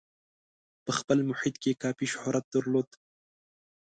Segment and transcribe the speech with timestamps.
[0.85, 2.89] په خپل محیط کې یې کافي شهرت درلود.